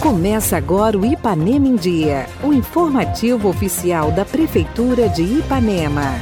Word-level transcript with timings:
Começa 0.00 0.56
agora 0.56 0.96
o 0.96 1.04
Ipanema 1.04 1.66
em 1.66 1.76
Dia, 1.76 2.26
o 2.42 2.52
informativo 2.52 3.48
oficial 3.48 4.12
da 4.12 4.24
Prefeitura 4.24 5.08
de 5.08 5.22
Ipanema. 5.22 6.14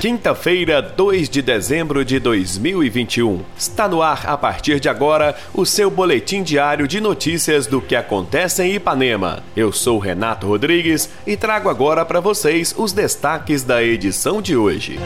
Quinta-feira, 0.00 0.80
2 0.80 1.28
de 1.28 1.42
dezembro 1.42 2.04
de 2.04 2.18
2021. 2.18 3.40
Está 3.58 3.86
no 3.86 4.00
ar 4.00 4.22
a 4.26 4.38
partir 4.38 4.80
de 4.80 4.88
agora 4.88 5.36
o 5.52 5.66
seu 5.66 5.90
boletim 5.90 6.42
diário 6.42 6.88
de 6.88 7.02
notícias 7.02 7.66
do 7.66 7.82
que 7.82 7.94
acontece 7.94 8.62
em 8.62 8.76
Ipanema. 8.76 9.42
Eu 9.54 9.72
sou 9.72 9.98
Renato 9.98 10.46
Rodrigues 10.46 11.10
e 11.26 11.36
trago 11.36 11.68
agora 11.68 12.04
para 12.06 12.18
vocês 12.18 12.74
os 12.78 12.94
destaques 12.94 13.62
da 13.62 13.82
edição 13.82 14.40
de 14.40 14.56
hoje. 14.56 14.98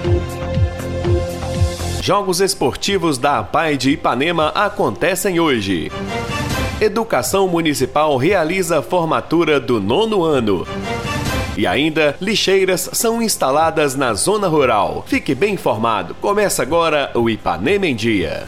Jogos 2.05 2.43
esportivos 2.43 3.17
da 3.17 3.39
APAI 3.39 3.79
de 3.79 3.93
Ipanema 3.93 4.49
acontecem 4.49 5.41
hoje. 5.41 5.91
Educação 6.79 7.49
Municipal 7.49 8.15
realiza 8.19 8.83
formatura 8.83 9.59
do 9.59 9.81
nono 9.81 10.23
ano. 10.23 10.67
E 11.57 11.67
ainda, 11.67 12.15
lixeiras 12.21 12.91
são 12.93 13.23
instaladas 13.23 13.97
na 13.97 14.13
zona 14.13 14.49
rural. 14.49 15.03
Fique 15.07 15.35
bem 15.35 15.55
informado. 15.55 16.15
Começa 16.17 16.61
agora 16.61 17.11
o 17.15 17.31
Ipanema 17.31 17.87
em 17.87 17.97
Dia. 17.97 18.45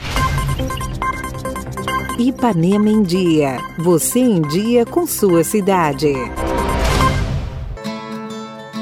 Ipanema 2.18 2.90
em 2.90 3.02
Dia. 3.02 3.56
Você 3.78 4.18
em 4.18 4.42
dia 4.42 4.84
com 4.84 5.06
sua 5.06 5.42
cidade. 5.42 6.12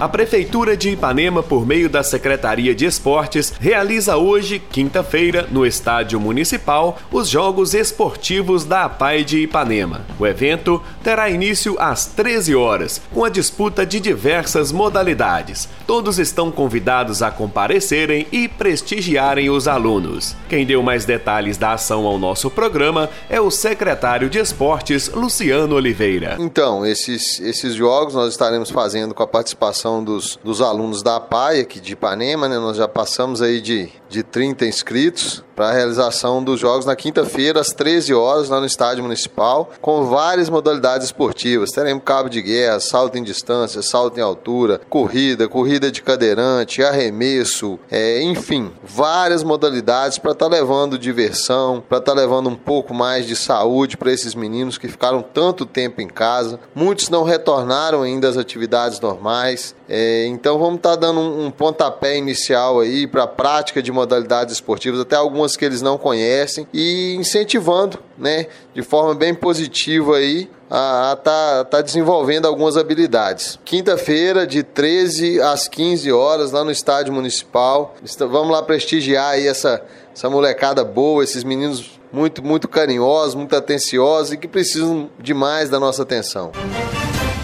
A 0.05 0.09
Prefeitura 0.15 0.77
de 0.77 0.91
Ipanema, 0.91 1.43
por 1.43 1.67
meio 1.67 1.89
da 1.89 2.03
Secretaria 2.03 2.75
de 2.75 2.85
Esportes, 2.85 3.55
realiza 3.59 4.19
hoje, 4.19 4.59
quinta-feira, 4.59 5.49
no 5.51 5.65
Estádio 5.65 6.21
Municipal, 6.21 6.99
os 7.11 7.27
Jogos 7.27 7.73
Esportivos 7.73 8.67
da 8.67 8.85
APAI 8.85 9.25
de 9.25 9.39
Ipanema. 9.39 10.03
O 10.19 10.27
evento 10.27 10.79
terá 11.03 11.31
início 11.31 11.75
às 11.81 12.05
13 12.05 12.55
horas, 12.55 13.01
com 13.15 13.25
a 13.25 13.31
disputa 13.31 13.87
de 13.87 13.99
diversas 13.99 14.71
modalidades. 14.71 15.71
Todos 15.87 16.19
estão 16.19 16.53
convidados 16.53 17.23
a 17.23 17.31
comparecerem 17.31 18.27
e 18.31 18.47
prestigiarem 18.47 19.49
os 19.49 19.67
alunos. 19.67 20.37
Quem 20.51 20.67
deu 20.67 20.83
mais 20.83 21.07
detalhes 21.07 21.57
da 21.57 21.73
ação 21.73 22.05
ao 22.05 22.19
nosso 22.19 22.51
programa 22.51 23.09
é 23.31 23.41
o 23.41 23.51
secretário 23.51 24.29
de 24.29 24.39
Esportes, 24.39 25.09
Luciano 25.09 25.75
Oliveira. 25.75 26.37
Então, 26.39 26.85
esses, 26.85 27.41
esses 27.41 27.75
jogos 27.75 28.13
nós 28.13 28.33
estaremos 28.33 28.69
fazendo 28.69 29.15
com 29.15 29.23
a 29.23 29.27
participação 29.27 29.94
dos, 30.03 30.39
dos 30.43 30.61
alunos 30.61 31.03
da 31.03 31.21
PAI 31.21 31.61
aqui 31.61 31.79
de 31.79 31.93
Ipanema, 31.93 32.49
né? 32.49 32.59
Nós 32.59 32.77
já 32.77 32.89
passamos 32.89 33.43
aí 33.43 33.61
de, 33.61 33.91
de 34.15 34.23
30 34.23 34.65
inscritos 34.65 35.43
para 35.55 35.69
a 35.69 35.73
realização 35.73 36.43
dos 36.43 36.59
jogos 36.59 36.85
na 36.85 36.97
quinta-feira, 36.97 37.61
às 37.61 37.73
13 37.73 38.13
horas, 38.13 38.49
lá 38.49 38.61
no 38.61 38.67
Estádio 38.67 39.03
Municipal, 39.03 39.71
com 39.81 40.05
várias 40.05 40.49
modalidades 40.49 41.07
esportivas. 41.07 41.71
Teremos 41.71 42.03
cabo 42.05 42.29
de 42.29 42.43
guerra, 42.43 42.81
salto 42.81 43.17
em 43.17 43.23
distância, 43.23 43.83
salto 43.83 44.19
em 44.19 44.21
altura, 44.21 44.81
corrida, 44.89 45.49
corrida 45.49 45.91
de 45.91 46.03
cadeirante, 46.03 46.83
arremesso, 46.83 47.79
é, 47.91 48.23
enfim, 48.23 48.73
várias 48.83 49.43
modalidades 49.43 50.19
para 50.19 50.33
estar 50.33 50.49
tá 50.49 50.51
levando 50.51 50.99
diversão, 50.99 51.83
para 51.89 51.99
estar 51.99 52.13
tá 52.13 52.21
levando 52.21 52.49
um 52.49 52.57
pouco 52.57 52.93
mais 52.93 53.27
de 53.27 53.37
saúde 53.37 53.97
para 53.97 54.13
esses 54.13 54.35
meninos 54.35 54.77
que 54.77 54.89
ficaram 54.89 55.23
tanto 55.23 55.65
tempo 55.65 56.01
em 56.01 56.09
casa. 56.09 56.59
Muitos 56.75 57.09
não 57.09 57.23
retornaram 57.23 58.03
ainda 58.03 58.29
às 58.29 58.37
atividades 58.37 59.01
normais. 59.01 59.75
É, 59.89 60.27
então 60.27 60.59
vamos 60.59 60.77
estar 60.77 60.91
tá 60.91 60.97
dando 60.97 61.21
um, 61.21 61.47
um, 61.47 61.51
pontapé 61.51 62.17
inicial 62.17 62.81
aí 62.81 63.07
para 63.07 63.25
a 63.25 63.27
prática 63.27 63.83
de 63.83 63.93
modalidades 63.93 64.04
esportivas, 64.53 65.01
até 65.01 65.17
algumas 65.17 65.57
que 65.57 65.65
eles 65.65 65.83
não 65.83 65.99
conhecem, 65.99 66.67
e 66.73 67.15
incentivando, 67.15 67.99
né, 68.17 68.47
de 68.75 68.83
forma 68.83 69.15
bem 69.15 69.35
positiva 69.35 70.17
aí 70.17 70.49
a 70.71 71.15
estar 71.17 71.65
tá, 71.65 71.65
tá 71.65 71.81
desenvolvendo 71.81 72.47
algumas 72.47 72.77
habilidades. 72.77 73.59
Quinta-feira, 73.65 74.47
de 74.47 74.63
13 74.63 75.41
às 75.41 75.69
15 75.69 76.11
horas, 76.11 76.53
lá 76.53 76.65
no 76.65 76.71
Estádio 76.71 77.13
Municipal. 77.13 77.95
Vamos 78.19 78.51
lá 78.51 78.63
prestigiar 78.63 79.33
aí 79.33 79.47
essa, 79.47 79.83
essa 80.13 80.29
molecada 80.29 80.83
boa, 80.83 81.23
esses 81.23 81.45
meninos 81.45 82.01
muito, 82.13 82.43
muito 82.43 82.69
carinhosos, 82.69 83.35
muito 83.35 83.55
atenciosos 83.55 84.33
e 84.33 84.37
que 84.37 84.49
precisam 84.49 85.11
demais 85.19 85.69
da 85.69 85.79
nossa 85.79 86.03
atenção. 86.03 86.53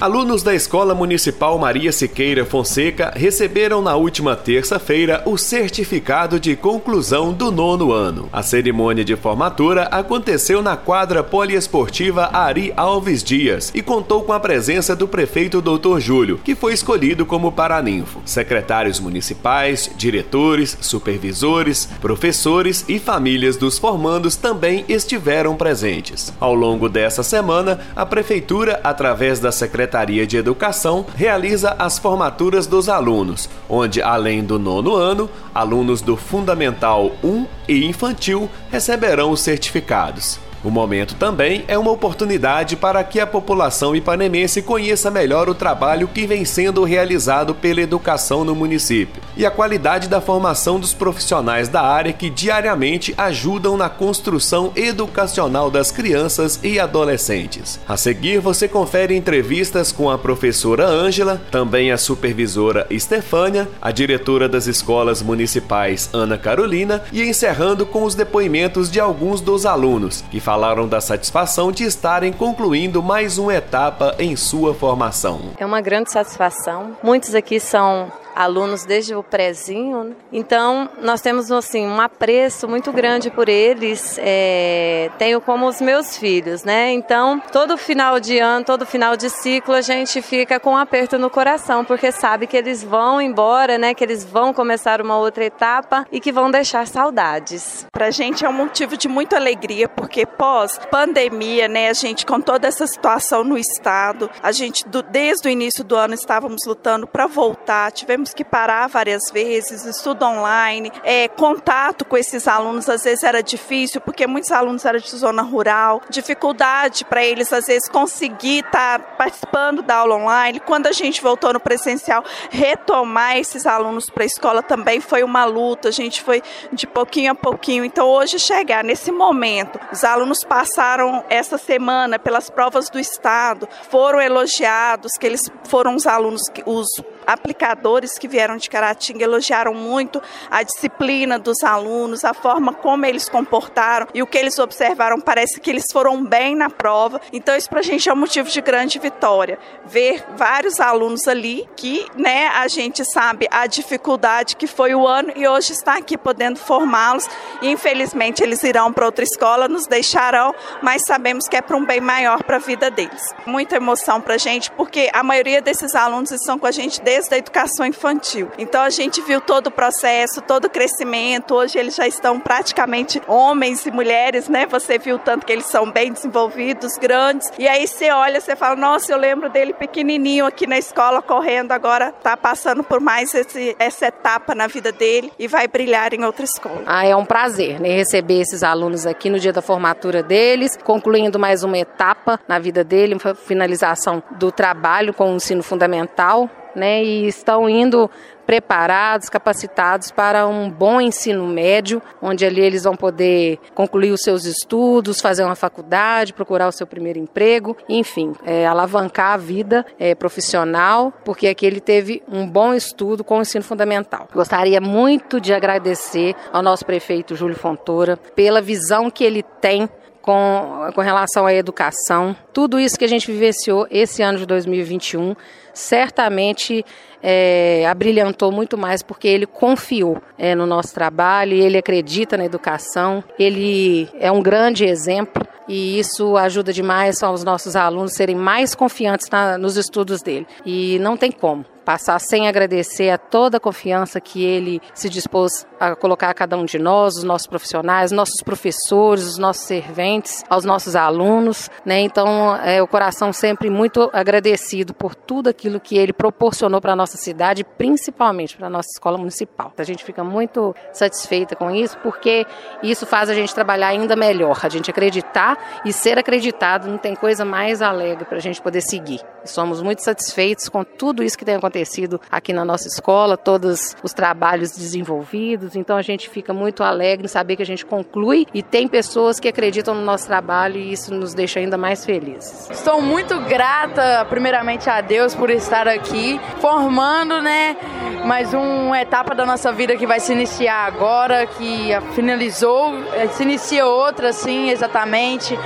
Alunos 0.00 0.42
da 0.42 0.54
Escola 0.54 0.94
Municipal 0.94 1.58
Maria 1.58 1.92
Siqueira 1.92 2.46
Fonseca 2.46 3.12
receberam 3.14 3.82
na 3.82 3.96
última 3.96 4.34
terça-feira 4.34 5.22
o 5.26 5.36
certificado 5.36 6.40
de 6.40 6.56
conclusão 6.56 7.34
do 7.34 7.52
nono 7.52 7.92
ano. 7.92 8.26
A 8.32 8.42
cerimônia 8.42 9.04
de 9.04 9.14
formatura 9.14 9.82
aconteceu 9.82 10.62
na 10.62 10.74
quadra 10.74 11.22
poliesportiva 11.22 12.30
Ari 12.32 12.72
Alves 12.78 13.22
Dias 13.22 13.70
e 13.74 13.82
contou 13.82 14.22
com 14.22 14.32
a 14.32 14.40
presença 14.40 14.96
do 14.96 15.06
prefeito 15.06 15.60
Dr. 15.60 16.00
Júlio, 16.00 16.40
que 16.42 16.54
foi 16.54 16.72
escolhido 16.72 17.26
como 17.26 17.52
paraninfo. 17.52 18.22
Secretários 18.24 18.98
municipais, 18.98 19.90
diretores, 19.98 20.78
supervisores, 20.80 21.90
professores 22.00 22.86
e 22.88 22.98
famílias 22.98 23.58
dos 23.58 23.76
formandos 23.76 24.34
também 24.34 24.82
estiveram 24.88 25.56
presentes. 25.56 26.32
Ao 26.40 26.54
longo 26.54 26.88
dessa 26.88 27.22
semana, 27.22 27.80
a 27.94 28.06
prefeitura, 28.06 28.80
através 28.82 29.38
da 29.38 29.52
Secretaria 29.52 29.89
Secretaria 29.90 30.24
de 30.24 30.36
Educação 30.36 31.04
realiza 31.16 31.74
as 31.76 31.98
formaturas 31.98 32.64
dos 32.64 32.88
alunos, 32.88 33.50
onde, 33.68 34.00
além 34.00 34.44
do 34.44 34.56
nono 34.56 34.94
ano, 34.94 35.28
alunos 35.52 36.00
do 36.00 36.16
Fundamental 36.16 37.10
1 37.24 37.46
e 37.66 37.84
Infantil 37.86 38.48
receberão 38.70 39.32
os 39.32 39.40
certificados. 39.40 40.38
O 40.62 40.70
momento 40.70 41.14
também 41.14 41.64
é 41.66 41.78
uma 41.78 41.90
oportunidade 41.90 42.76
para 42.76 43.02
que 43.02 43.18
a 43.18 43.26
população 43.26 43.96
ipanemense 43.96 44.60
conheça 44.60 45.10
melhor 45.10 45.48
o 45.48 45.54
trabalho 45.54 46.08
que 46.08 46.26
vem 46.26 46.44
sendo 46.44 46.84
realizado 46.84 47.54
pela 47.54 47.80
educação 47.80 48.44
no 48.44 48.54
município 48.54 49.22
e 49.36 49.46
a 49.46 49.50
qualidade 49.50 50.08
da 50.08 50.20
formação 50.20 50.78
dos 50.78 50.92
profissionais 50.92 51.68
da 51.68 51.80
área 51.80 52.12
que 52.12 52.28
diariamente 52.28 53.14
ajudam 53.16 53.76
na 53.76 53.88
construção 53.88 54.72
educacional 54.76 55.70
das 55.70 55.90
crianças 55.90 56.60
e 56.62 56.78
adolescentes. 56.78 57.80
A 57.88 57.96
seguir, 57.96 58.38
você 58.38 58.68
confere 58.68 59.16
entrevistas 59.16 59.92
com 59.92 60.10
a 60.10 60.18
professora 60.18 60.86
Ângela, 60.86 61.40
também 61.50 61.90
a 61.90 61.96
supervisora 61.96 62.86
Estefânia, 62.90 63.68
a 63.80 63.90
diretora 63.90 64.48
das 64.48 64.66
escolas 64.66 65.22
municipais 65.22 66.10
Ana 66.12 66.36
Carolina 66.36 67.02
e 67.12 67.22
encerrando 67.22 67.86
com 67.86 68.04
os 68.04 68.14
depoimentos 68.14 68.90
de 68.90 69.00
alguns 69.00 69.40
dos 69.40 69.64
alunos 69.64 70.22
que 70.30 70.40
falaram 70.50 70.88
da 70.88 71.00
satisfação 71.00 71.70
de 71.70 71.84
estarem 71.84 72.32
concluindo 72.32 73.00
mais 73.00 73.38
uma 73.38 73.54
etapa 73.54 74.16
em 74.18 74.34
sua 74.34 74.74
formação. 74.74 75.52
É 75.56 75.64
uma 75.64 75.80
grande 75.80 76.10
satisfação. 76.10 76.96
Muitos 77.04 77.36
aqui 77.36 77.60
são 77.60 78.10
alunos 78.34 78.84
desde 78.84 79.14
o 79.14 79.22
prézinho. 79.22 80.04
Né? 80.04 80.14
Então, 80.32 80.88
nós 81.00 81.20
temos 81.20 81.50
assim 81.50 81.86
um 81.86 82.00
apreço 82.00 82.68
muito 82.68 82.92
grande 82.92 83.30
por 83.30 83.48
eles. 83.48 84.18
É, 84.20 85.10
tenho 85.18 85.40
como 85.40 85.66
os 85.66 85.80
meus 85.80 86.16
filhos, 86.16 86.64
né? 86.64 86.92
Então, 86.92 87.40
todo 87.52 87.76
final 87.76 88.20
de 88.20 88.38
ano, 88.38 88.64
todo 88.64 88.86
final 88.86 89.16
de 89.16 89.30
ciclo, 89.30 89.74
a 89.74 89.80
gente 89.80 90.22
fica 90.22 90.60
com 90.60 90.72
um 90.72 90.76
aperto 90.76 91.18
no 91.18 91.30
coração, 91.30 91.84
porque 91.84 92.12
sabe 92.12 92.46
que 92.46 92.56
eles 92.56 92.82
vão 92.82 93.20
embora, 93.20 93.78
né? 93.78 93.94
Que 93.94 94.04
eles 94.04 94.24
vão 94.24 94.52
começar 94.52 95.00
uma 95.00 95.18
outra 95.18 95.44
etapa 95.44 96.06
e 96.10 96.20
que 96.20 96.32
vão 96.32 96.50
deixar 96.50 96.86
saudades. 96.86 97.86
Para 97.92 98.06
a 98.06 98.10
gente 98.10 98.44
é 98.44 98.48
um 98.48 98.52
motivo 98.52 98.96
de 98.96 99.08
muita 99.08 99.36
alegria, 99.36 99.88
porque 99.88 100.24
pós 100.26 100.78
pandemia, 100.90 101.68
né? 101.68 101.88
A 101.88 101.92
gente 101.92 102.26
com 102.26 102.40
toda 102.40 102.66
essa 102.66 102.86
situação 102.86 103.44
no 103.44 103.58
estado, 103.58 104.30
a 104.42 104.52
gente 104.52 104.86
do, 104.88 105.02
desde 105.02 105.48
o 105.48 105.50
início 105.50 105.84
do 105.84 105.96
ano 105.96 106.14
estávamos 106.14 106.62
lutando 106.66 107.06
para 107.06 107.26
voltar. 107.26 107.92
Tivemos 107.92 108.29
tivemos 108.30 108.34
que 108.34 108.44
parar 108.44 108.88
várias 108.88 109.30
vezes, 109.32 109.84
estudo 109.84 110.24
online, 110.24 110.92
é, 111.02 111.28
contato 111.28 112.04
com 112.04 112.16
esses 112.16 112.46
alunos 112.46 112.88
às 112.88 113.04
vezes 113.04 113.24
era 113.24 113.42
difícil, 113.42 114.00
porque 114.00 114.26
muitos 114.26 114.50
alunos 114.50 114.84
eram 114.84 114.98
de 114.98 115.10
zona 115.16 115.42
rural, 115.42 116.02
dificuldade 116.08 117.04
para 117.04 117.24
eles 117.24 117.52
às 117.52 117.66
vezes 117.66 117.88
conseguir 117.88 118.60
estar 118.60 118.98
tá 118.98 119.04
participando 119.16 119.82
da 119.82 119.96
aula 119.96 120.16
online. 120.16 120.60
Quando 120.60 120.86
a 120.86 120.92
gente 120.92 121.20
voltou 121.22 121.52
no 121.52 121.60
presencial, 121.60 122.24
retomar 122.50 123.36
esses 123.36 123.66
alunos 123.66 124.08
para 124.08 124.22
a 124.22 124.26
escola 124.26 124.62
também 124.62 125.00
foi 125.00 125.22
uma 125.22 125.44
luta, 125.44 125.88
a 125.88 125.92
gente 125.92 126.22
foi 126.22 126.42
de 126.72 126.86
pouquinho 126.86 127.32
a 127.32 127.34
pouquinho. 127.34 127.84
Então 127.84 128.06
hoje 128.06 128.38
chegar 128.38 128.84
nesse 128.84 129.10
momento, 129.10 129.78
os 129.92 130.04
alunos 130.04 130.44
passaram 130.44 131.24
essa 131.28 131.58
semana 131.58 132.18
pelas 132.18 132.50
provas 132.50 132.88
do 132.88 132.98
estado, 132.98 133.68
foram 133.90 134.20
elogiados, 134.20 135.12
que 135.18 135.26
eles 135.26 135.50
foram 135.64 135.94
os 135.94 136.06
alunos, 136.06 136.42
os 136.66 136.88
aplicadores 137.32 138.18
que 138.18 138.28
vieram 138.28 138.56
de 138.56 138.68
Caratinga 138.68 139.24
elogiaram 139.24 139.74
muito 139.74 140.22
a 140.50 140.62
disciplina 140.62 141.38
dos 141.38 141.62
alunos, 141.62 142.24
a 142.24 142.34
forma 142.34 142.72
como 142.72 143.06
eles 143.06 143.28
comportaram 143.28 144.06
e 144.14 144.22
o 144.22 144.26
que 144.26 144.38
eles 144.38 144.58
observaram. 144.58 145.20
Parece 145.20 145.60
que 145.60 145.70
eles 145.70 145.86
foram 145.92 146.24
bem 146.24 146.54
na 146.54 146.70
prova. 146.70 147.20
Então, 147.32 147.56
isso 147.56 147.68
para 147.68 147.80
a 147.80 147.82
gente 147.82 148.08
é 148.08 148.12
um 148.12 148.16
motivo 148.16 148.48
de 148.48 148.60
grande 148.60 148.98
vitória. 148.98 149.58
Ver 149.86 150.24
vários 150.36 150.80
alunos 150.80 151.26
ali 151.28 151.68
que 151.76 152.06
né, 152.16 152.48
a 152.48 152.66
gente 152.68 153.04
sabe 153.04 153.46
a 153.50 153.66
dificuldade 153.66 154.56
que 154.56 154.66
foi 154.66 154.94
o 154.94 155.06
ano 155.06 155.32
e 155.36 155.46
hoje 155.46 155.72
está 155.72 155.96
aqui 155.96 156.16
podendo 156.16 156.58
formá-los. 156.58 157.28
Infelizmente 157.62 158.42
eles 158.42 158.62
irão 158.62 158.92
para 158.92 159.06
outra 159.06 159.24
escola, 159.24 159.68
nos 159.68 159.86
deixarão, 159.86 160.54
mas 160.82 161.02
sabemos 161.06 161.48
que 161.48 161.56
é 161.56 161.62
para 161.62 161.76
um 161.76 161.84
bem 161.84 162.00
maior 162.00 162.42
para 162.42 162.56
a 162.56 162.60
vida 162.60 162.90
deles. 162.90 163.34
Muita 163.46 163.76
emoção 163.76 164.20
para 164.20 164.34
a 164.34 164.38
gente, 164.38 164.70
porque 164.72 165.10
a 165.12 165.22
maioria 165.22 165.60
desses 165.60 165.94
alunos 165.94 166.30
estão 166.30 166.58
com 166.58 166.66
a 166.66 166.70
gente 166.70 167.00
desde 167.02 167.19
a 167.30 167.36
educação 167.36 167.84
infantil. 167.84 168.50
Então 168.58 168.82
a 168.82 168.90
gente 168.90 169.20
viu 169.22 169.40
todo 169.40 169.66
o 169.68 169.70
processo, 169.70 170.40
todo 170.40 170.66
o 170.66 170.70
crescimento. 170.70 171.54
Hoje 171.54 171.78
eles 171.78 171.94
já 171.94 172.06
estão 172.06 172.38
praticamente 172.38 173.20
homens 173.26 173.84
e 173.86 173.90
mulheres, 173.90 174.48
né? 174.48 174.66
Você 174.66 174.98
viu 174.98 175.18
tanto 175.18 175.44
que 175.44 175.52
eles 175.52 175.66
são 175.66 175.90
bem 175.90 176.12
desenvolvidos, 176.12 176.96
grandes. 176.96 177.52
E 177.58 177.68
aí 177.68 177.86
você 177.86 178.10
olha, 178.10 178.40
você 178.40 178.56
fala, 178.56 178.76
nossa, 178.76 179.12
eu 179.12 179.18
lembro 179.18 179.48
dele 179.48 179.72
pequenininho 179.72 180.46
aqui 180.46 180.66
na 180.66 180.78
escola 180.78 181.20
correndo, 181.20 181.72
agora 181.72 182.12
tá 182.12 182.36
passando 182.36 182.82
por 182.82 183.00
mais 183.00 183.34
esse, 183.34 183.76
essa 183.78 184.06
etapa 184.06 184.54
na 184.54 184.66
vida 184.66 184.92
dele 184.92 185.32
e 185.38 185.46
vai 185.46 185.66
brilhar 185.66 186.14
em 186.14 186.24
outra 186.24 186.44
escola. 186.44 186.82
Ah, 186.86 187.04
é 187.06 187.14
um 187.14 187.24
prazer, 187.24 187.80
né, 187.80 187.88
receber 187.90 188.40
esses 188.40 188.62
alunos 188.62 189.06
aqui 189.06 189.28
no 189.30 189.38
dia 189.38 189.52
da 189.52 189.62
formatura 189.62 190.22
deles, 190.22 190.76
concluindo 190.76 191.38
mais 191.38 191.62
uma 191.62 191.78
etapa 191.78 192.40
na 192.46 192.58
vida 192.58 192.84
dele, 192.84 193.16
finalização 193.46 194.22
do 194.32 194.50
trabalho 194.52 195.12
com 195.12 195.32
o 195.32 195.36
ensino 195.36 195.62
fundamental, 195.62 196.48
né, 196.74 197.02
e 197.02 197.26
estão 197.26 197.68
indo 197.68 198.10
preparados, 198.50 199.28
capacitados 199.28 200.10
para 200.10 200.44
um 200.48 200.68
bom 200.68 201.00
ensino 201.00 201.46
médio, 201.46 202.02
onde 202.20 202.44
ali 202.44 202.60
eles 202.60 202.82
vão 202.82 202.96
poder 202.96 203.60
concluir 203.76 204.10
os 204.10 204.22
seus 204.22 204.44
estudos, 204.44 205.20
fazer 205.20 205.44
uma 205.44 205.54
faculdade, 205.54 206.32
procurar 206.32 206.66
o 206.66 206.72
seu 206.72 206.84
primeiro 206.84 207.20
emprego, 207.20 207.76
enfim, 207.88 208.32
é, 208.44 208.66
alavancar 208.66 209.34
a 209.34 209.36
vida 209.36 209.86
é, 210.00 210.16
profissional, 210.16 211.12
porque 211.24 211.46
aqui 211.46 211.64
ele 211.64 211.80
teve 211.80 212.24
um 212.26 212.44
bom 212.44 212.74
estudo 212.74 213.22
com 213.22 213.38
o 213.38 213.42
ensino 213.42 213.62
fundamental. 213.62 214.26
Gostaria 214.34 214.80
muito 214.80 215.40
de 215.40 215.54
agradecer 215.54 216.34
ao 216.52 216.60
nosso 216.60 216.84
prefeito 216.84 217.36
Júlio 217.36 217.54
Fontoura 217.54 218.16
pela 218.34 218.60
visão 218.60 219.10
que 219.10 219.22
ele 219.22 219.44
tem 219.60 219.88
com, 220.22 220.90
com 220.94 221.00
relação 221.00 221.46
à 221.46 221.54
educação. 221.54 222.36
Tudo 222.52 222.78
isso 222.78 222.98
que 222.98 223.04
a 223.04 223.08
gente 223.08 223.30
vivenciou 223.30 223.86
esse 223.90 224.22
ano 224.22 224.38
de 224.38 224.46
2021 224.46 225.34
certamente 225.72 226.84
é, 227.22 227.86
abrilhantou 227.86 228.50
muito 228.50 228.76
mais 228.76 229.02
porque 229.02 229.28
ele 229.28 229.46
confiou 229.46 230.20
é, 230.38 230.54
no 230.54 230.66
nosso 230.66 230.92
trabalho, 230.94 231.54
ele 231.54 231.78
acredita 231.78 232.36
na 232.36 232.44
educação, 232.44 233.22
ele 233.38 234.08
é 234.18 234.30
um 234.32 234.42
grande 234.42 234.84
exemplo 234.84 235.46
e 235.68 235.98
isso 235.98 236.36
ajuda 236.36 236.72
demais 236.72 237.22
aos 237.22 237.44
nossos 237.44 237.76
alunos 237.76 238.14
serem 238.14 238.34
mais 238.34 238.74
confiantes 238.74 239.28
na, 239.30 239.56
nos 239.56 239.76
estudos 239.76 240.20
dele. 240.20 240.46
E 240.66 240.98
não 240.98 241.16
tem 241.16 241.30
como 241.30 241.64
passar 241.90 242.20
sem 242.20 242.46
agradecer 242.46 243.10
a 243.10 243.18
toda 243.18 243.56
a 243.56 243.60
confiança 243.60 244.20
que 244.20 244.44
ele 244.44 244.80
se 244.94 245.08
dispôs 245.08 245.66
a 245.80 245.96
colocar 245.96 246.30
a 246.30 246.34
cada 246.34 246.56
um 246.56 246.64
de 246.64 246.78
nós, 246.78 247.16
os 247.16 247.24
nossos 247.24 247.48
profissionais, 247.48 248.12
nossos 248.12 248.44
professores, 248.44 249.24
os 249.24 249.38
nossos 249.38 249.64
serventes, 249.64 250.44
aos 250.48 250.64
nossos 250.64 250.94
alunos, 250.94 251.68
né? 251.84 251.98
Então, 251.98 252.54
é 252.58 252.80
o 252.80 252.86
coração 252.86 253.32
sempre 253.32 253.68
muito 253.68 254.08
agradecido 254.12 254.94
por 254.94 255.16
tudo 255.16 255.48
aquilo 255.48 255.80
que 255.80 255.98
ele 255.98 256.12
proporcionou 256.12 256.80
para 256.80 256.92
a 256.92 256.96
nossa 256.96 257.16
cidade, 257.16 257.64
principalmente 257.64 258.56
para 258.56 258.68
a 258.68 258.70
nossa 258.70 258.90
escola 258.92 259.18
municipal. 259.18 259.72
A 259.76 259.82
gente 259.82 260.04
fica 260.04 260.22
muito 260.22 260.72
satisfeita 260.92 261.56
com 261.56 261.72
isso, 261.72 261.98
porque 262.04 262.46
isso 262.84 263.04
faz 263.04 263.28
a 263.28 263.34
gente 263.34 263.52
trabalhar 263.52 263.88
ainda 263.88 264.14
melhor, 264.14 264.60
a 264.62 264.68
gente 264.68 264.92
acreditar 264.92 265.58
e 265.84 265.92
ser 265.92 266.20
acreditado 266.20 266.86
não 266.86 266.98
tem 266.98 267.16
coisa 267.16 267.44
mais 267.44 267.82
alegre 267.82 268.26
para 268.26 268.36
a 268.36 268.40
gente 268.40 268.62
poder 268.62 268.80
seguir. 268.80 269.20
somos 269.44 269.82
muito 269.82 270.04
satisfeitos 270.04 270.68
com 270.68 270.84
tudo 270.84 271.24
isso 271.24 271.36
que 271.36 271.44
tem 271.44 271.56
acontecido 271.56 271.79
acontecido 271.80 272.20
aqui 272.30 272.52
na 272.52 272.64
nossa 272.64 272.86
escola, 272.88 273.36
todos 273.36 273.96
os 274.02 274.12
trabalhos 274.12 274.72
desenvolvidos. 274.72 275.74
Então 275.74 275.96
a 275.96 276.02
gente 276.02 276.28
fica 276.28 276.52
muito 276.52 276.82
alegre 276.82 277.24
em 277.24 277.28
saber 277.28 277.56
que 277.56 277.62
a 277.62 277.66
gente 277.66 277.84
conclui 277.84 278.46
e 278.52 278.62
tem 278.62 278.86
pessoas 278.86 279.40
que 279.40 279.48
acreditam 279.48 279.94
no 279.94 280.02
nosso 280.02 280.26
trabalho 280.26 280.76
e 280.76 280.92
isso 280.92 281.14
nos 281.14 281.34
deixa 281.34 281.60
ainda 281.60 281.76
mais 281.76 282.04
felizes. 282.04 282.68
Estou 282.70 283.00
muito 283.00 283.38
grata, 283.42 284.24
primeiramente 284.28 284.88
a 284.88 285.00
Deus 285.00 285.34
por 285.34 285.50
estar 285.50 285.88
aqui, 285.88 286.40
formando, 286.60 287.40
né, 287.40 287.76
mais 288.24 288.52
uma 288.52 289.00
etapa 289.00 289.34
da 289.34 289.46
nossa 289.46 289.72
vida 289.72 289.96
que 289.96 290.06
vai 290.06 290.20
se 290.20 290.32
iniciar 290.32 290.86
agora, 290.86 291.46
que 291.46 291.90
finalizou, 292.14 292.94
eh, 293.14 293.28
se 293.28 293.42
inicia 293.42 293.86
outra, 293.86 294.32
sim, 294.32 294.70
exatamente. 294.70 295.58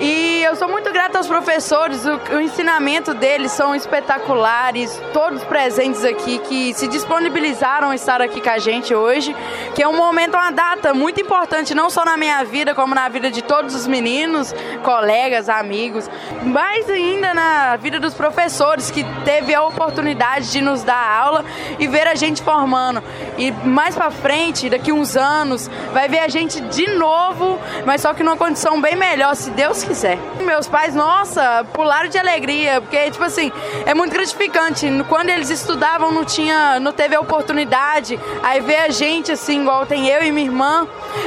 E 0.00 0.42
eu 0.42 0.56
sou 0.56 0.66
muito 0.66 0.90
grata 0.92 1.18
aos 1.18 1.26
professores, 1.26 2.06
o, 2.06 2.36
o 2.36 2.40
ensinamento 2.40 3.12
deles 3.12 3.52
são 3.52 3.74
espetaculares, 3.74 4.98
todos 5.12 5.44
presentes 5.44 6.02
aqui 6.04 6.38
que 6.38 6.72
se 6.72 6.88
disponibilizaram 6.88 7.90
a 7.90 7.94
estar 7.94 8.22
aqui 8.22 8.40
com 8.40 8.48
a 8.48 8.58
gente 8.58 8.94
hoje, 8.94 9.36
que 9.74 9.82
é 9.82 9.86
um 9.88 9.96
momento, 9.96 10.34
uma 10.34 10.50
data 10.50 10.94
muito 10.94 11.20
importante, 11.20 11.74
não 11.74 11.90
só 11.90 12.02
na 12.02 12.16
minha 12.16 12.42
vida, 12.44 12.74
como 12.74 12.94
na 12.94 13.10
vida 13.10 13.30
de 13.30 13.42
todos 13.42 13.74
os 13.74 13.86
meninos, 13.86 14.54
colegas, 14.82 15.50
amigos, 15.50 16.08
mas 16.44 16.88
ainda 16.88 17.34
na 17.34 17.76
vida 17.76 18.00
dos 18.00 18.14
professores 18.14 18.90
que 18.90 19.04
teve 19.24 19.54
a 19.54 19.62
oportunidade 19.62 20.50
de 20.50 20.62
nos 20.62 20.82
dar 20.82 21.20
aula 21.20 21.44
e 21.78 21.86
ver 21.90 22.06
a 22.06 22.14
gente 22.14 22.42
formando. 22.42 23.02
E 23.36 23.50
mais 23.50 23.94
para 23.94 24.10
frente, 24.10 24.70
daqui 24.70 24.92
uns 24.92 25.16
anos, 25.16 25.70
vai 25.92 26.08
ver 26.08 26.20
a 26.20 26.28
gente 26.28 26.60
de 26.60 26.86
novo, 26.90 27.58
mas 27.84 28.00
só 28.00 28.14
que 28.14 28.22
numa 28.22 28.36
condição 28.36 28.80
bem 28.80 28.96
melhor, 28.96 29.34
se 29.34 29.50
Deus 29.50 29.82
quiser. 29.82 30.18
Meus 30.40 30.66
pais, 30.66 30.94
nossa, 30.94 31.64
pularam 31.72 32.08
de 32.08 32.18
alegria, 32.18 32.80
porque, 32.80 33.10
tipo 33.10 33.24
assim, 33.24 33.52
é 33.84 33.94
muito 33.94 34.12
gratificante. 34.12 34.86
Quando 35.08 35.30
eles 35.30 35.50
estudavam, 35.50 36.12
não 36.12 36.24
tinha, 36.24 36.78
não 36.80 36.92
teve 36.92 37.14
a 37.14 37.20
oportunidade. 37.20 38.18
Aí 38.42 38.60
ver 38.60 38.78
a 38.78 38.88
gente, 38.88 39.32
assim, 39.32 39.62
igual 39.62 39.86
tem 39.86 40.06
eu 40.08 40.22
e 40.22 40.30
minha 40.30 40.46
irmã, 40.46 40.86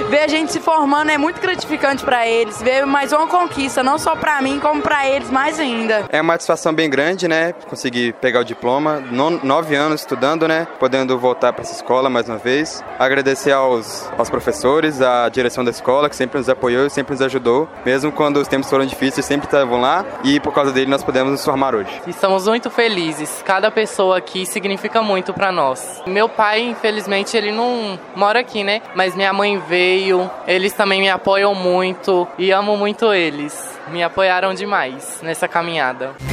ver 0.09 0.23
a 0.23 0.27
gente 0.27 0.51
se 0.51 0.59
formando 0.59 1.09
é 1.09 1.17
muito 1.17 1.41
gratificante 1.41 2.03
para 2.03 2.27
eles. 2.27 2.61
Ver 2.61 2.85
mais 2.85 3.11
uma 3.11 3.27
conquista, 3.27 3.83
não 3.83 3.97
só 3.97 4.15
para 4.15 4.41
mim, 4.41 4.59
como 4.59 4.81
para 4.81 5.07
eles 5.07 5.29
mais 5.29 5.59
ainda. 5.59 6.05
É 6.09 6.21
uma 6.21 6.33
satisfação 6.33 6.73
bem 6.73 6.89
grande, 6.89 7.27
né? 7.27 7.53
Conseguir 7.67 8.13
pegar 8.13 8.39
o 8.39 8.43
diploma, 8.43 9.03
nove 9.43 9.75
anos 9.75 10.01
estudando, 10.01 10.47
né? 10.47 10.52
Podendo 10.79 11.17
voltar 11.17 11.53
para 11.53 11.63
essa 11.63 11.73
escola 11.73 12.09
mais 12.09 12.27
uma 12.29 12.37
vez. 12.37 12.83
Agradecer 12.99 13.51
aos, 13.51 14.09
aos 14.17 14.29
professores, 14.29 15.01
à 15.01 15.29
direção 15.29 15.63
da 15.63 15.71
escola, 15.71 16.09
que 16.09 16.15
sempre 16.15 16.37
nos 16.37 16.49
apoiou 16.49 16.85
e 16.85 16.89
sempre 16.89 17.13
nos 17.13 17.21
ajudou, 17.21 17.67
mesmo 17.85 18.11
quando 18.11 18.37
os 18.37 18.47
tempos 18.47 18.69
foram 18.69 18.85
difíceis, 18.85 19.25
sempre 19.25 19.47
estavam 19.47 19.81
lá 19.81 20.05
e 20.23 20.39
por 20.39 20.53
causa 20.53 20.71
dele 20.71 20.89
nós 20.89 21.03
podemos 21.03 21.31
nos 21.31 21.43
formar 21.43 21.75
hoje. 21.75 22.01
Estamos 22.07 22.47
muito 22.47 22.69
felizes. 22.69 23.41
Cada 23.45 23.71
pessoa 23.71 24.17
aqui 24.17 24.45
significa 24.45 25.01
muito 25.01 25.33
para 25.33 25.51
nós. 25.51 26.01
Meu 26.05 26.29
pai, 26.29 26.61
infelizmente, 26.61 27.35
ele 27.35 27.51
não 27.51 27.99
mora 28.15 28.39
aqui, 28.39 28.63
né? 28.63 28.81
Mas 28.95 29.15
minha 29.15 29.33
mãe 29.33 29.57
veio, 29.67 30.29
eles 30.47 30.73
também 30.73 31.01
me 31.01 31.09
apoiam 31.09 31.53
muito 31.55 32.27
e 32.37 32.51
amo 32.51 32.77
muito 32.77 33.13
eles. 33.13 33.53
Me 33.89 34.03
apoiaram 34.03 34.53
demais 34.53 35.19
nessa 35.21 35.47
caminhada. 35.47 36.32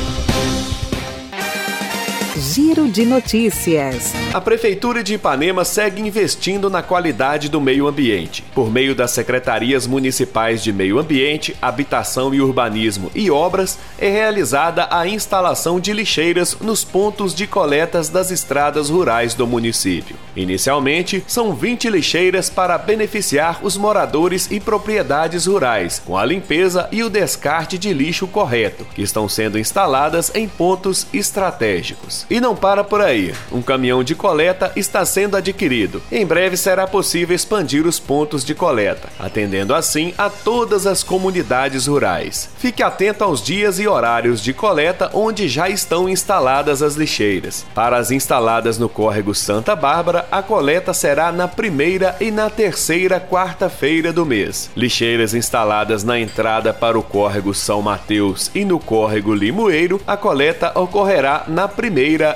Giro 2.41 2.89
de 2.89 3.05
Notícias. 3.05 4.13
A 4.33 4.41
Prefeitura 4.41 5.03
de 5.03 5.13
Ipanema 5.13 5.63
segue 5.63 6.01
investindo 6.01 6.71
na 6.71 6.81
qualidade 6.81 7.47
do 7.47 7.61
meio 7.61 7.87
ambiente. 7.87 8.43
Por 8.55 8.71
meio 8.71 8.95
das 8.95 9.11
secretarias 9.11 9.85
municipais 9.85 10.63
de 10.63 10.73
Meio 10.73 10.97
Ambiente, 10.97 11.55
Habitação 11.61 12.33
e 12.33 12.41
Urbanismo 12.41 13.11
e 13.13 13.29
Obras, 13.29 13.77
é 13.99 14.09
realizada 14.09 14.87
a 14.89 15.07
instalação 15.07 15.79
de 15.79 15.93
lixeiras 15.93 16.57
nos 16.59 16.83
pontos 16.83 17.35
de 17.35 17.45
coletas 17.45 18.09
das 18.09 18.31
estradas 18.31 18.89
rurais 18.89 19.35
do 19.35 19.45
município. 19.45 20.15
Inicialmente, 20.35 21.23
são 21.27 21.53
20 21.53 21.91
lixeiras 21.91 22.49
para 22.49 22.75
beneficiar 22.75 23.59
os 23.61 23.77
moradores 23.77 24.49
e 24.49 24.59
propriedades 24.59 25.45
rurais, 25.45 26.01
com 26.03 26.17
a 26.17 26.25
limpeza 26.25 26.89
e 26.91 27.03
o 27.03 27.09
descarte 27.09 27.77
de 27.77 27.93
lixo 27.93 28.25
correto, 28.25 28.83
que 28.95 29.03
estão 29.03 29.29
sendo 29.29 29.59
instaladas 29.59 30.31
em 30.33 30.47
pontos 30.47 31.05
estratégicos. 31.13 32.25
E 32.31 32.39
não 32.39 32.55
para 32.55 32.81
por 32.81 33.01
aí. 33.01 33.33
Um 33.51 33.61
caminhão 33.61 34.05
de 34.05 34.15
coleta 34.15 34.71
está 34.77 35.03
sendo 35.03 35.35
adquirido. 35.35 36.01
Em 36.09 36.25
breve 36.25 36.55
será 36.55 36.87
possível 36.87 37.35
expandir 37.35 37.85
os 37.85 37.99
pontos 37.99 38.45
de 38.45 38.55
coleta, 38.55 39.09
atendendo 39.19 39.75
assim 39.75 40.13
a 40.17 40.29
todas 40.29 40.87
as 40.87 41.03
comunidades 41.03 41.87
rurais. 41.87 42.49
Fique 42.57 42.81
atento 42.81 43.25
aos 43.25 43.43
dias 43.43 43.79
e 43.79 43.87
horários 43.87 44.41
de 44.41 44.53
coleta 44.53 45.11
onde 45.13 45.49
já 45.49 45.67
estão 45.67 46.07
instaladas 46.07 46.81
as 46.81 46.95
lixeiras. 46.95 47.65
Para 47.75 47.97
as 47.97 48.11
instaladas 48.11 48.77
no 48.77 48.87
córrego 48.87 49.35
Santa 49.35 49.75
Bárbara, 49.75 50.25
a 50.31 50.41
coleta 50.41 50.93
será 50.93 51.33
na 51.33 51.49
primeira 51.49 52.15
e 52.21 52.31
na 52.31 52.49
terceira 52.49 53.19
quarta-feira 53.19 54.13
do 54.13 54.25
mês. 54.25 54.71
Lixeiras 54.73 55.33
instaladas 55.33 56.01
na 56.01 56.17
entrada 56.17 56.73
para 56.73 56.97
o 56.97 57.03
córrego 57.03 57.53
São 57.53 57.81
Mateus 57.81 58.49
e 58.55 58.63
no 58.63 58.79
córrego 58.79 59.33
Limoeiro, 59.33 59.99
a 60.07 60.15
coleta 60.15 60.71
ocorrerá 60.79 61.43
na 61.49 61.67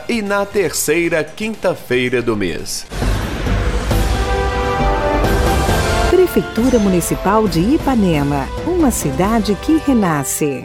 e 0.09 0.21
na 0.21 0.45
terceira 0.45 1.23
quinta-feira 1.23 2.21
do 2.21 2.35
mês. 2.35 2.85
Prefeitura 6.09 6.79
Municipal 6.79 7.47
de 7.47 7.59
Ipanema, 7.61 8.47
uma 8.65 8.89
cidade 8.91 9.55
que 9.61 9.77
renasce. 9.77 10.64